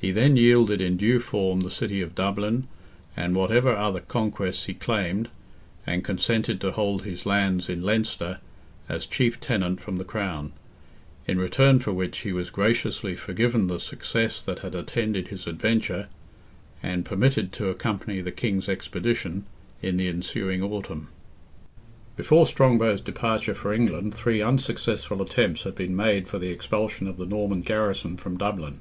[0.00, 2.66] He then yielded in due form the city of Dublin,
[3.18, 5.28] and whatever other conquests he claimed,
[5.86, 8.38] and consented to hold his lands in Leinster,
[8.88, 10.52] as chief tenant from the crown:
[11.28, 16.08] in return for which he was graciously forgiven the success that had attended his adventure,
[16.82, 19.44] and permitted to accompany the King's expedition,
[19.82, 21.08] in the ensuing autumn.
[22.16, 27.18] Before Strongbow's departure for England three unsuccessful attempts had been made for the expulsion of
[27.18, 28.80] the Norman garrison from Dublin.